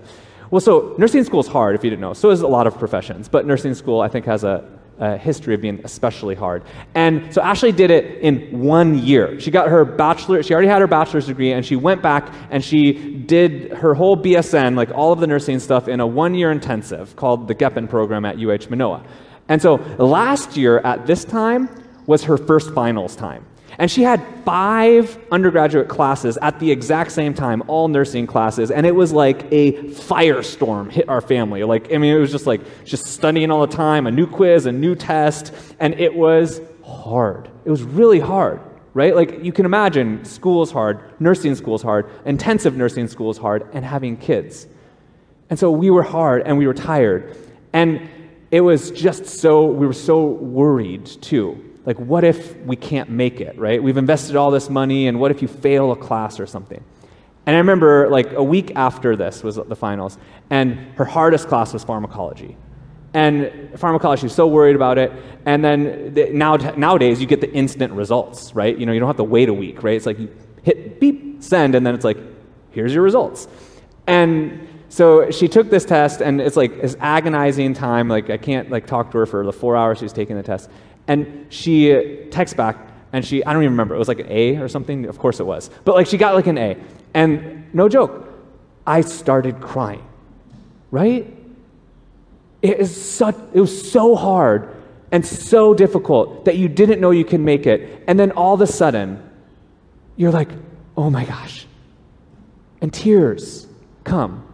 Well, 0.52 0.62
so 0.62 0.96
nursing 0.98 1.24
school 1.24 1.42
is 1.42 1.48
hard, 1.48 1.76
if 1.76 1.84
you 1.84 1.90
didn't 1.90 2.02
know. 2.02 2.14
So 2.14 2.32
is 2.32 2.42
a 2.42 2.48
lot 2.48 2.66
of 2.66 2.78
professions, 2.78 3.30
but 3.30 3.46
nursing 3.46 3.76
school, 3.76 4.02
I 4.02 4.08
think, 4.08 4.26
has 4.26 4.44
a, 4.44 4.68
a 4.98 5.16
history 5.16 5.54
of 5.54 5.62
being 5.62 5.80
especially 5.84 6.34
hard. 6.34 6.64
And 6.96 7.32
so 7.32 7.42
Ashley 7.42 7.72
did 7.72 7.92
it 7.92 8.20
in 8.22 8.60
one 8.60 8.98
year. 8.98 9.40
She 9.40 9.52
got 9.52 9.68
her 9.70 9.86
bachelor, 9.86 10.42
she 10.42 10.54
already 10.54 10.68
had 10.68 10.82
her 10.82 10.88
bachelor's 10.88 11.28
degree, 11.28 11.54
and 11.54 11.64
she 11.64 11.76
went 11.76 12.02
back 12.02 12.34
and 12.50 12.64
she 12.64 12.94
did 12.94 13.74
her 13.74 13.94
whole 13.94 14.18
BSN, 14.18 14.76
like 14.76 14.92
all 14.92 15.14
of 15.14 15.20
the 15.20 15.28
nursing 15.28 15.60
stuff, 15.60 15.88
in 15.88 16.00
a 16.00 16.08
one 16.08 16.34
year 16.34 16.52
intensive 16.52 17.16
called 17.16 17.48
the 17.48 17.54
Gepin 17.54 17.88
program 17.88 18.26
at 18.26 18.40
UH 18.40 18.70
Manoa. 18.70 19.04
And 19.50 19.62
so 19.62 19.76
last 19.98 20.58
year 20.58 20.80
at 20.80 21.06
this 21.06 21.24
time 21.26 21.70
was 22.08 22.24
her 22.24 22.38
first 22.38 22.74
finals 22.74 23.16
time. 23.16 23.46
And 23.80 23.90
she 23.90 24.04
had 24.04 24.22
five 24.44 25.18
undergraduate 25.32 25.88
classes 25.88 26.38
at 26.42 26.60
the 26.60 26.70
exact 26.70 27.14
same 27.14 27.34
time, 27.34 27.64
all 27.68 27.88
nursing 27.88 28.28
classes, 28.28 28.72
and 28.72 28.86
it 28.86 28.94
was 28.94 29.14
like 29.14 29.46
a 29.52 29.72
firestorm 29.72 30.92
hit 30.92 31.08
our 31.08 31.22
family. 31.22 31.64
Like, 31.64 31.94
I 31.94 31.98
mean, 31.98 32.14
it 32.14 32.20
was 32.20 32.30
just 32.30 32.46
like 32.46 32.60
just 32.84 33.06
studying 33.06 33.52
all 33.52 33.66
the 33.66 33.74
time, 33.74 34.06
a 34.06 34.12
new 34.12 34.28
quiz, 34.28 34.66
a 34.66 34.74
new 34.74 34.96
test, 34.96 35.54
and 35.80 35.94
it 35.94 36.14
was 36.14 36.60
hard. 36.86 37.50
It 37.64 37.72
was 37.72 37.82
really 37.82 38.20
hard, 38.20 38.60
right? 38.94 39.16
Like, 39.16 39.46
you 39.46 39.54
can 39.54 39.66
imagine 39.66 40.26
school 40.26 40.62
is 40.62 40.72
hard, 40.72 41.00
nursing 41.22 41.56
school 41.56 41.76
is 41.76 41.82
hard, 41.82 42.10
intensive 42.26 42.76
nursing 42.76 43.08
school 43.08 43.32
is 43.32 43.38
hard, 43.38 43.66
and 43.72 43.86
having 43.86 44.18
kids. 44.18 44.68
And 45.50 45.58
so 45.58 45.72
we 45.72 45.90
were 45.90 46.04
hard 46.04 46.42
and 46.46 46.58
we 46.58 46.68
were 46.68 46.74
tired. 46.74 47.38
And 47.72 48.10
it 48.52 48.60
was 48.60 48.92
just 48.92 49.26
so, 49.26 49.68
we 49.68 49.88
were 49.88 49.94
so 49.94 50.26
worried 50.26 51.06
too 51.06 51.69
like, 51.86 51.98
what 51.98 52.24
if 52.24 52.58
we 52.58 52.76
can't 52.76 53.10
make 53.10 53.42
it, 53.42 53.58
right? 53.58 53.82
We've 53.82 53.98
invested 53.98 54.36
all 54.36 54.52
this 54.52 54.70
money, 54.70 55.08
and 55.08 55.20
what 55.20 55.32
if 55.32 55.42
you 55.42 55.48
fail 55.48 55.92
a 55.92 55.96
class 55.96 56.40
or 56.40 56.46
something? 56.46 56.84
And 57.46 57.56
I 57.56 57.60
remember, 57.60 58.10
like, 58.10 58.34
a 58.34 58.44
week 58.44 58.74
after 58.76 59.16
this 59.16 59.44
was 59.44 59.56
the 59.56 59.76
finals, 59.76 60.18
and 60.50 60.78
her 60.96 61.06
hardest 61.06 61.48
class 61.48 61.74
was 61.74 61.84
pharmacology. 61.84 62.58
And 63.14 63.72
pharmacology 63.80 64.26
was 64.28 64.36
so 64.36 64.46
worried 64.46 64.76
about 64.76 65.00
it. 65.00 65.12
And 65.46 65.66
then 65.66 66.14
the, 66.14 66.30
now, 66.32 66.58
nowadays, 66.58 67.20
you 67.20 67.26
get 67.26 67.42
the 67.42 67.52
instant 67.52 67.94
results, 67.94 68.54
right? 68.54 68.78
You 68.78 68.86
know, 68.86 68.92
you 68.92 69.00
don't 69.00 69.08
have 69.08 69.18
to 69.18 69.24
wait 69.24 69.50
a 69.50 69.54
week, 69.54 69.82
right? 69.82 69.96
It's 69.96 70.06
like 70.06 70.20
you 70.20 70.30
hit 70.62 71.00
beep, 71.00 71.42
send, 71.42 71.74
and 71.74 71.86
then 71.86 71.96
it's 71.96 72.06
like, 72.06 72.18
here's 72.72 72.94
your 72.94 73.02
results. 73.02 73.48
And 74.06 74.68
so 74.90 75.32
she 75.32 75.48
took 75.48 75.70
this 75.70 75.86
test, 75.86 76.22
and 76.22 76.42
it's 76.42 76.58
like 76.58 76.82
this 76.82 76.96
agonizing 77.00 77.74
time. 77.74 78.10
Like 78.10 78.30
I 78.30 78.38
can't 78.38 78.70
like 78.70 78.86
talk 78.86 79.12
to 79.12 79.20
her 79.20 79.26
for 79.26 79.46
the 79.46 79.54
four 79.54 79.76
hours 79.76 80.00
she's 80.00 80.14
taking 80.14 80.36
the 80.36 80.44
test. 80.44 80.70
And 81.10 81.48
she 81.50 82.28
texts 82.30 82.56
back, 82.56 82.78
and 83.12 83.26
she, 83.26 83.44
I 83.44 83.52
don't 83.52 83.64
even 83.64 83.74
remember, 83.74 83.96
it 83.96 83.98
was 83.98 84.08
like 84.08 84.20
an 84.20 84.28
A 84.30 84.58
or 84.58 84.68
something. 84.70 85.06
Of 85.06 85.18
course 85.18 85.40
it 85.40 85.46
was. 85.46 85.72
But 85.84 85.96
like 85.96 86.06
she 86.06 86.18
got 86.18 86.36
like 86.36 86.46
an 86.46 86.60
A. 86.60 86.78
And 87.16 87.74
no 87.74 87.90
joke, 87.90 88.30
I 88.86 89.02
started 89.02 89.60
crying, 89.60 90.06
right? 90.92 91.26
It, 92.62 92.80
is 92.80 92.96
such, 92.96 93.36
it 93.54 93.60
was 93.60 93.92
so 93.92 94.16
hard 94.16 94.76
and 95.12 95.26
so 95.26 95.74
difficult 95.74 96.46
that 96.46 96.58
you 96.58 96.70
didn't 96.70 97.02
know 97.02 97.10
you 97.10 97.26
can 97.26 97.44
make 97.44 97.66
it. 97.66 98.04
And 98.06 98.20
then 98.20 98.32
all 98.32 98.54
of 98.54 98.62
a 98.62 98.68
sudden, 98.68 99.28
you're 100.16 100.32
like, 100.32 100.50
oh 100.96 101.10
my 101.10 101.26
gosh. 101.26 101.66
And 102.82 102.94
tears 102.94 103.66
come. 104.04 104.46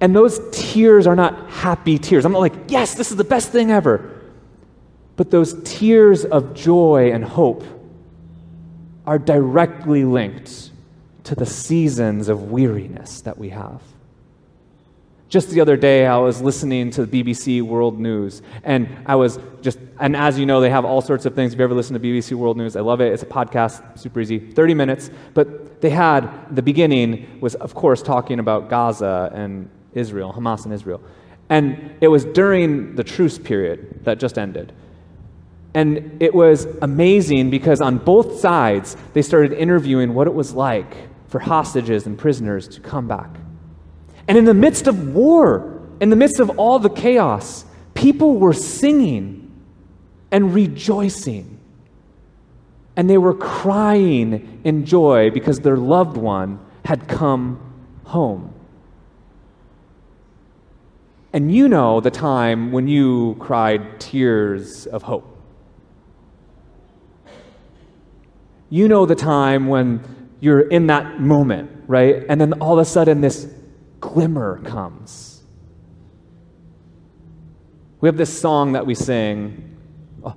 And 0.00 0.16
those 0.16 0.40
tears 0.52 1.06
are 1.06 1.16
not 1.16 1.50
happy 1.50 1.98
tears. 1.98 2.24
I'm 2.24 2.32
not 2.32 2.38
like, 2.38 2.54
yes, 2.68 2.94
this 2.94 3.10
is 3.10 3.16
the 3.16 3.24
best 3.24 3.50
thing 3.50 3.70
ever. 3.70 4.18
But 5.16 5.30
those 5.30 5.60
tears 5.62 6.24
of 6.24 6.54
joy 6.54 7.12
and 7.12 7.22
hope 7.22 7.62
are 9.06 9.18
directly 9.18 10.04
linked 10.04 10.70
to 11.24 11.34
the 11.34 11.44
seasons 11.44 12.28
of 12.28 12.50
weariness 12.50 13.20
that 13.22 13.36
we 13.36 13.50
have. 13.50 13.82
Just 15.28 15.50
the 15.50 15.60
other 15.60 15.76
day, 15.76 16.06
I 16.06 16.16
was 16.16 16.42
listening 16.42 16.90
to 16.92 17.06
the 17.06 17.22
BBC 17.22 17.62
World 17.62 18.00
News, 18.00 18.42
and 18.64 18.88
I 19.06 19.14
was 19.14 19.38
just, 19.62 19.78
and 20.00 20.16
as 20.16 20.38
you 20.38 20.44
know, 20.46 20.60
they 20.60 20.70
have 20.70 20.84
all 20.84 21.00
sorts 21.00 21.24
of 21.24 21.34
things. 21.36 21.52
If 21.52 21.58
you 21.58 21.64
ever 21.64 21.74
listen 21.74 21.94
to 21.94 22.00
BBC 22.00 22.32
World 22.32 22.56
News, 22.56 22.74
I 22.74 22.80
love 22.80 23.00
it. 23.00 23.12
It's 23.12 23.22
a 23.22 23.26
podcast, 23.26 23.96
super 23.98 24.20
easy, 24.20 24.40
30 24.40 24.74
minutes. 24.74 25.10
But 25.34 25.80
they 25.82 25.90
had, 25.90 26.28
the 26.50 26.62
beginning 26.62 27.38
was, 27.40 27.54
of 27.54 27.74
course, 27.74 28.02
talking 28.02 28.40
about 28.40 28.68
Gaza 28.68 29.30
and 29.32 29.70
Israel, 29.94 30.32
Hamas 30.36 30.64
and 30.64 30.72
Israel. 30.72 31.00
And 31.48 31.96
it 32.00 32.08
was 32.08 32.24
during 32.24 32.94
the 32.94 33.04
truce 33.04 33.38
period 33.38 34.04
that 34.04 34.18
just 34.18 34.38
ended. 34.38 34.72
And 35.74 36.20
it 36.20 36.34
was 36.34 36.66
amazing 36.82 37.50
because 37.50 37.80
on 37.80 37.98
both 37.98 38.40
sides, 38.40 38.96
they 39.12 39.22
started 39.22 39.52
interviewing 39.52 40.14
what 40.14 40.26
it 40.26 40.34
was 40.34 40.52
like 40.52 40.94
for 41.28 41.38
hostages 41.38 42.06
and 42.06 42.18
prisoners 42.18 42.66
to 42.68 42.80
come 42.80 43.06
back. 43.06 43.30
And 44.26 44.36
in 44.36 44.44
the 44.44 44.54
midst 44.54 44.86
of 44.86 45.14
war, 45.14 45.80
in 46.00 46.10
the 46.10 46.16
midst 46.16 46.40
of 46.40 46.50
all 46.58 46.78
the 46.78 46.90
chaos, 46.90 47.64
people 47.94 48.36
were 48.36 48.52
singing 48.52 49.50
and 50.30 50.54
rejoicing. 50.54 51.58
And 52.96 53.08
they 53.08 53.18
were 53.18 53.34
crying 53.34 54.60
in 54.64 54.84
joy 54.84 55.30
because 55.30 55.60
their 55.60 55.76
loved 55.76 56.16
one 56.16 56.60
had 56.84 57.08
come 57.08 57.60
home. 58.04 58.52
And 61.32 61.54
you 61.54 61.68
know 61.68 62.00
the 62.00 62.10
time 62.10 62.72
when 62.72 62.88
you 62.88 63.36
cried 63.38 64.00
tears 64.00 64.86
of 64.86 65.02
hope. 65.02 65.26
You 68.68 68.88
know 68.88 69.06
the 69.06 69.14
time 69.14 69.68
when 69.68 70.28
you're 70.40 70.60
in 70.60 70.88
that 70.88 71.20
moment, 71.20 71.70
right? 71.86 72.24
And 72.28 72.40
then 72.40 72.54
all 72.54 72.72
of 72.72 72.78
a 72.78 72.84
sudden 72.84 73.20
this 73.20 73.48
glimmer 74.00 74.60
comes. 74.62 75.42
We 78.00 78.08
have 78.08 78.16
this 78.16 78.36
song 78.36 78.72
that 78.72 78.86
we 78.86 78.94
sing 78.94 79.76
uh, 80.24 80.32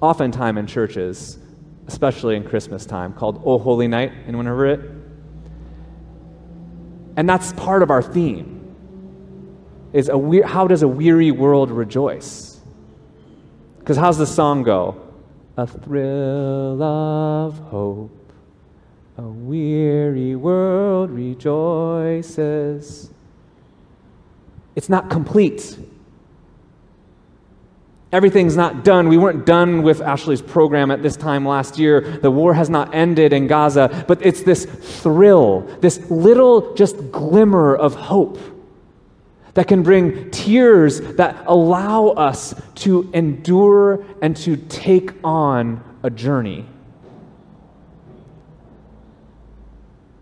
oftentimes 0.00 0.58
in 0.58 0.66
churches, 0.66 1.38
especially 1.86 2.36
in 2.36 2.44
Christmas 2.44 2.86
time, 2.86 3.12
called 3.12 3.42
Oh 3.44 3.58
Holy 3.58 3.86
Night. 3.86 4.12
Anyone 4.26 4.46
heard 4.46 4.80
it? 4.80 4.90
And 7.16 7.28
that's 7.28 7.52
part 7.52 7.82
of 7.82 7.90
our 7.90 8.02
theme 8.02 8.61
is 9.92 10.08
a 10.08 10.16
we- 10.16 10.42
how 10.42 10.66
does 10.66 10.82
a 10.82 10.88
weary 10.88 11.30
world 11.30 11.70
rejoice? 11.70 12.60
Because 13.78 13.96
how's 13.96 14.18
the 14.18 14.26
song 14.26 14.62
go? 14.62 14.96
A 15.56 15.66
thrill 15.66 16.82
of 16.82 17.58
hope, 17.58 18.32
a 19.18 19.22
weary 19.22 20.34
world 20.34 21.10
rejoices. 21.10 23.10
It's 24.74 24.88
not 24.88 25.10
complete. 25.10 25.78
Everything's 28.12 28.56
not 28.56 28.84
done. 28.84 29.08
We 29.08 29.16
weren't 29.16 29.46
done 29.46 29.82
with 29.82 30.02
Ashley's 30.02 30.42
program 30.42 30.90
at 30.90 31.02
this 31.02 31.16
time 31.16 31.46
last 31.46 31.78
year. 31.78 32.00
The 32.00 32.30
war 32.30 32.52
has 32.54 32.68
not 32.68 32.94
ended 32.94 33.32
in 33.32 33.46
Gaza, 33.46 34.04
but 34.06 34.24
it's 34.24 34.42
this 34.42 34.66
thrill, 34.66 35.60
this 35.80 36.10
little 36.10 36.74
just 36.74 37.10
glimmer 37.10 37.74
of 37.74 37.94
hope 37.94 38.38
that 39.54 39.68
can 39.68 39.82
bring 39.82 40.30
tears 40.30 41.00
that 41.16 41.44
allow 41.46 42.08
us 42.08 42.54
to 42.76 43.10
endure 43.12 44.04
and 44.22 44.36
to 44.38 44.56
take 44.56 45.12
on 45.22 45.82
a 46.02 46.10
journey. 46.10 46.66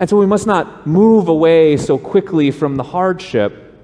And 0.01 0.09
so 0.09 0.17
we 0.17 0.27
must 0.27 0.47
not 0.47 0.87
move 0.87 1.29
away 1.29 1.77
so 1.77 1.99
quickly 1.99 2.51
from 2.51 2.77
the 2.77 2.83
hardship, 2.83 3.75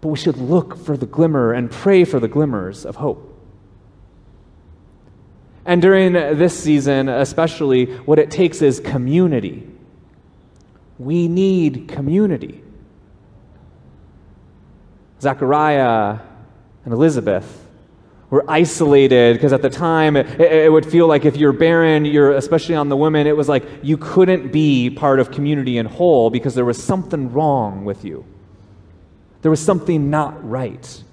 but 0.00 0.08
we 0.08 0.16
should 0.16 0.36
look 0.36 0.78
for 0.78 0.96
the 0.96 1.06
glimmer 1.06 1.52
and 1.52 1.70
pray 1.70 2.04
for 2.04 2.20
the 2.20 2.28
glimmers 2.28 2.86
of 2.86 2.96
hope. 2.96 3.24
And 5.66 5.82
during 5.82 6.14
this 6.14 6.58
season, 6.58 7.10
especially, 7.10 7.86
what 7.98 8.18
it 8.18 8.30
takes 8.30 8.62
is 8.62 8.80
community. 8.80 9.68
We 10.98 11.28
need 11.28 11.88
community. 11.88 12.62
Zechariah 15.20 16.18
and 16.84 16.94
Elizabeth 16.94 17.66
were 18.30 18.44
isolated 18.48 19.34
because 19.34 19.52
at 19.52 19.62
the 19.62 19.70
time 19.70 20.16
it, 20.16 20.40
it, 20.40 20.70
would 20.70 20.84
feel 20.84 21.06
like 21.06 21.24
if 21.24 21.36
you're 21.36 21.52
barren, 21.52 22.04
you're 22.04 22.32
especially 22.32 22.74
on 22.74 22.88
the 22.88 22.96
women, 22.96 23.26
it 23.26 23.36
was 23.36 23.48
like 23.48 23.64
you 23.82 23.96
couldn't 23.96 24.52
be 24.52 24.90
part 24.90 25.18
of 25.18 25.30
community 25.30 25.78
and 25.78 25.88
whole 25.88 26.28
because 26.30 26.54
there 26.54 26.64
was 26.64 26.82
something 26.82 27.32
wrong 27.32 27.84
with 27.84 28.04
you. 28.04 28.24
There 29.42 29.50
was 29.50 29.64
something 29.64 30.10
not 30.10 30.48
right. 30.48 31.04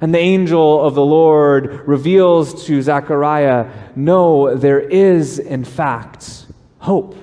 And 0.00 0.14
the 0.14 0.18
angel 0.18 0.84
of 0.84 0.94
the 0.94 1.04
Lord 1.04 1.88
reveals 1.88 2.66
to 2.66 2.82
Zechariah 2.82 3.70
no, 3.96 4.54
there 4.54 4.80
is, 4.80 5.38
in 5.38 5.64
fact, 5.64 6.46
hope 6.78 7.16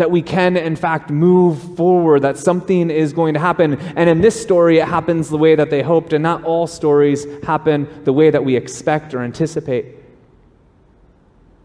that 0.00 0.10
we 0.10 0.22
can, 0.22 0.56
in 0.56 0.76
fact, 0.76 1.10
move 1.10 1.76
forward, 1.76 2.22
that 2.22 2.38
something 2.38 2.88
is 2.88 3.12
going 3.12 3.34
to 3.34 3.38
happen. 3.38 3.78
And 3.96 4.08
in 4.08 4.22
this 4.22 4.40
story, 4.40 4.78
it 4.78 4.88
happens 4.88 5.28
the 5.28 5.36
way 5.36 5.54
that 5.54 5.68
they 5.68 5.82
hoped, 5.82 6.14
and 6.14 6.22
not 6.22 6.42
all 6.42 6.66
stories 6.66 7.26
happen 7.42 7.86
the 8.04 8.12
way 8.14 8.30
that 8.30 8.42
we 8.42 8.56
expect 8.56 9.12
or 9.12 9.20
anticipate. 9.20 9.96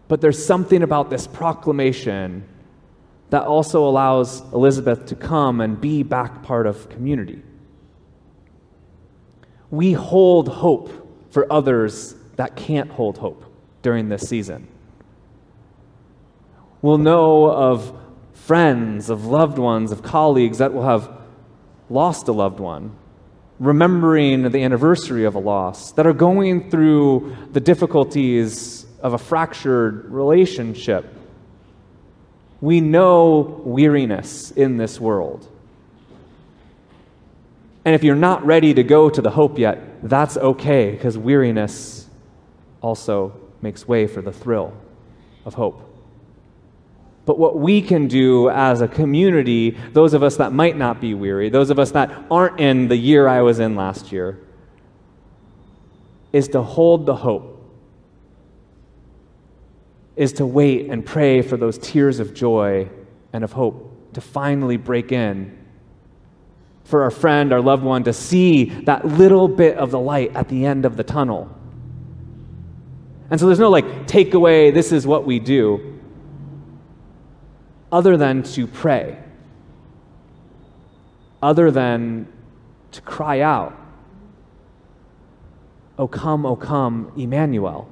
But 0.08 0.20
there's 0.20 0.44
something 0.44 0.82
about 0.82 1.08
this 1.08 1.26
proclamation 1.26 2.46
that 3.30 3.44
also 3.44 3.88
allows 3.88 4.42
Elizabeth 4.52 5.06
to 5.06 5.14
come 5.14 5.62
and 5.62 5.80
be 5.80 6.02
back 6.02 6.42
part 6.42 6.66
of 6.66 6.90
community. 6.90 7.42
We 9.70 9.94
hold 9.94 10.48
hope 10.48 10.90
for 11.30 11.50
others 11.50 12.14
that 12.36 12.54
can't 12.54 12.90
hold 12.90 13.16
hope 13.16 13.50
during 13.80 14.10
this 14.10 14.28
season. 14.28 14.68
We'll 16.82 16.98
know 16.98 17.50
of 17.50 17.98
friends, 18.46 19.10
of 19.10 19.26
loved 19.26 19.58
ones, 19.58 19.90
of 19.90 20.04
colleagues 20.04 20.58
that 20.58 20.72
will 20.72 20.84
have 20.84 21.10
lost 21.90 22.28
a 22.28 22.32
loved 22.32 22.60
one, 22.60 22.96
remembering 23.58 24.48
the 24.50 24.62
anniversary 24.62 25.24
of 25.24 25.34
a 25.34 25.38
loss, 25.40 25.90
that 25.92 26.06
are 26.06 26.12
going 26.12 26.70
through 26.70 27.36
the 27.50 27.58
difficulties 27.58 28.86
of 29.00 29.14
a 29.14 29.18
fractured 29.18 30.04
relationship. 30.12 31.12
We 32.60 32.80
know 32.80 33.60
weariness 33.64 34.52
in 34.52 34.76
this 34.76 35.00
world. 35.00 35.48
And 37.84 37.96
if 37.96 38.04
you're 38.04 38.14
not 38.14 38.46
ready 38.46 38.74
to 38.74 38.84
go 38.84 39.10
to 39.10 39.20
the 39.20 39.30
hope 39.30 39.58
yet, 39.58 40.08
that's 40.08 40.36
okay, 40.36 40.92
because 40.92 41.18
weariness 41.18 42.08
also 42.80 43.32
makes 43.60 43.88
way 43.88 44.06
for 44.06 44.22
the 44.22 44.32
thrill 44.32 44.72
of 45.44 45.54
hope. 45.54 45.85
But 47.26 47.38
what 47.40 47.58
we 47.58 47.82
can 47.82 48.06
do 48.06 48.48
as 48.50 48.80
a 48.80 48.88
community, 48.88 49.76
those 49.92 50.14
of 50.14 50.22
us 50.22 50.36
that 50.36 50.52
might 50.52 50.78
not 50.78 51.00
be 51.00 51.12
weary, 51.12 51.50
those 51.50 51.70
of 51.70 51.78
us 51.78 51.90
that 51.90 52.10
aren't 52.30 52.60
in 52.60 52.86
the 52.86 52.96
year 52.96 53.26
I 53.26 53.42
was 53.42 53.58
in 53.58 53.74
last 53.74 54.12
year, 54.12 54.38
is 56.32 56.48
to 56.48 56.62
hold 56.62 57.04
the 57.04 57.16
hope, 57.16 57.52
is 60.14 60.34
to 60.34 60.46
wait 60.46 60.88
and 60.88 61.04
pray 61.04 61.42
for 61.42 61.56
those 61.56 61.78
tears 61.78 62.20
of 62.20 62.32
joy 62.32 62.88
and 63.32 63.42
of 63.42 63.52
hope 63.52 64.14
to 64.14 64.20
finally 64.20 64.76
break 64.76 65.10
in 65.10 65.58
for 66.84 67.02
our 67.02 67.10
friend, 67.10 67.52
our 67.52 67.60
loved 67.60 67.82
one, 67.82 68.04
to 68.04 68.12
see 68.12 68.66
that 68.84 69.04
little 69.04 69.48
bit 69.48 69.76
of 69.76 69.90
the 69.90 69.98
light 69.98 70.34
at 70.36 70.48
the 70.48 70.64
end 70.64 70.84
of 70.84 70.96
the 70.96 71.02
tunnel. 71.02 71.50
And 73.30 73.40
so 73.40 73.46
there's 73.46 73.58
no 73.58 73.68
like 73.68 74.06
takeaway, 74.06 74.72
this 74.72 74.92
is 74.92 75.04
what 75.08 75.26
we 75.26 75.40
do, 75.40 75.95
other 77.90 78.16
than 78.16 78.42
to 78.42 78.66
pray, 78.66 79.18
other 81.42 81.70
than 81.70 82.26
to 82.92 83.00
cry 83.00 83.40
out, 83.40 83.78
O 85.98 86.06
come, 86.06 86.44
O 86.44 86.56
come, 86.56 87.12
Emmanuel. 87.16 87.88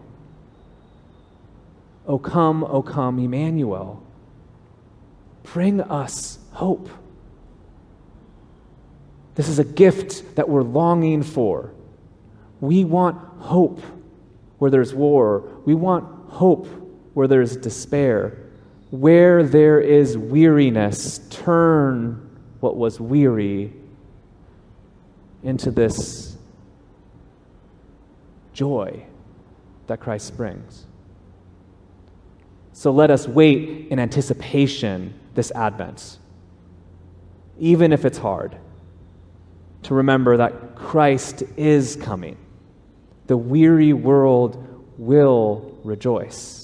O 2.06 2.18
come, 2.18 2.64
O 2.64 2.82
come, 2.82 3.18
Emmanuel. 3.18 4.02
Bring 5.42 5.80
us 5.80 6.38
hope. 6.52 6.88
This 9.36 9.48
is 9.48 9.58
a 9.58 9.64
gift 9.64 10.36
that 10.36 10.48
we're 10.48 10.62
longing 10.62 11.22
for. 11.22 11.72
We 12.60 12.84
want 12.84 13.16
hope 13.40 13.80
where 14.58 14.70
there's 14.70 14.94
war. 14.94 15.40
We 15.64 15.74
want 15.74 16.30
hope 16.30 16.66
where 17.14 17.26
there's 17.26 17.56
despair. 17.56 18.43
Where 18.94 19.42
there 19.42 19.80
is 19.80 20.16
weariness, 20.16 21.18
turn 21.28 22.30
what 22.60 22.76
was 22.76 23.00
weary 23.00 23.72
into 25.42 25.72
this 25.72 26.36
joy 28.52 29.04
that 29.88 29.98
Christ 29.98 30.36
brings. 30.36 30.86
So 32.72 32.92
let 32.92 33.10
us 33.10 33.26
wait 33.26 33.88
in 33.88 33.98
anticipation 33.98 35.18
this 35.34 35.50
Advent, 35.50 36.18
even 37.58 37.92
if 37.92 38.04
it's 38.04 38.18
hard 38.18 38.56
to 39.82 39.94
remember 39.94 40.36
that 40.36 40.76
Christ 40.76 41.42
is 41.56 41.96
coming. 41.96 42.36
The 43.26 43.36
weary 43.36 43.92
world 43.92 44.94
will 44.96 45.76
rejoice. 45.82 46.63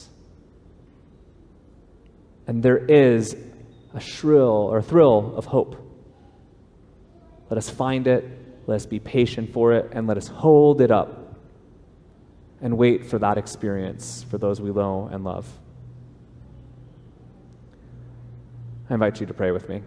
And 2.51 2.65
there 2.65 2.79
is 2.79 3.37
a 3.95 4.01
shrill 4.01 4.69
or 4.73 4.83
thrill 4.83 5.37
of 5.37 5.45
hope. 5.45 5.77
Let 7.49 7.59
us 7.59 7.71
find 7.71 8.09
it, 8.09 8.27
let 8.67 8.75
us 8.75 8.87
be 8.87 8.99
patient 8.99 9.53
for 9.53 9.73
it, 9.75 9.91
and 9.93 10.09
let 10.09 10.17
us 10.17 10.27
hold 10.27 10.81
it 10.81 10.91
up 10.91 11.37
and 12.61 12.77
wait 12.77 13.07
for 13.07 13.21
that 13.21 13.39
experience 13.39 14.27
for 14.29 14.37
those 14.37 14.61
we 14.61 14.73
know 14.73 15.09
and 15.13 15.23
love. 15.23 15.47
I 18.91 18.95
invite 18.95 19.21
you 19.21 19.27
to 19.27 19.35
pray 19.35 19.53
with 19.53 19.69
me. 19.69 19.83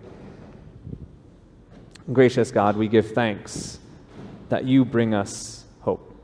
Gracious 2.14 2.50
God, 2.50 2.78
we 2.78 2.88
give 2.88 3.12
thanks 3.12 3.78
that 4.48 4.64
you 4.64 4.86
bring 4.86 5.14
us 5.14 5.66
hope. 5.82 6.16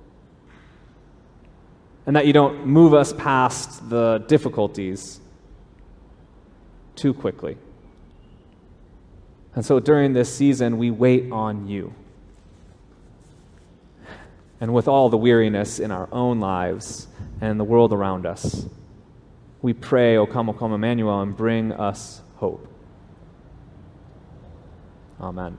And 2.05 2.15
that 2.15 2.25
you 2.25 2.31
don't 2.31 2.65
move 2.65 2.93
us 2.93 3.11
past 3.11 3.89
the 3.89 4.23
difficulties 4.29 5.19
too 6.99 7.13
quickly. 7.13 7.57
And 9.55 9.65
so 9.65 9.79
during 9.79 10.13
this 10.13 10.33
season, 10.33 10.77
we 10.77 10.91
wait 10.91 11.31
on 11.31 11.67
you. 11.67 11.93
And 14.61 14.73
with 14.73 14.87
all 14.87 15.09
the 15.09 15.17
weariness 15.17 15.79
in 15.79 15.91
our 15.91 16.09
own 16.11 16.39
lives 16.39 17.07
and 17.41 17.59
the 17.59 17.63
world 17.63 17.93
around 17.93 18.25
us, 18.25 18.65
we 19.61 19.73
pray, 19.73 20.17
O 20.17 20.25
come, 20.25 20.49
O 20.49 20.53
come, 20.53 20.73
Emmanuel, 20.73 21.21
and 21.21 21.35
bring 21.35 21.71
us 21.71 22.21
hope. 22.35 22.67
Amen. 25.19 25.57